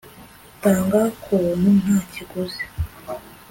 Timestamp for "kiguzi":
2.11-2.63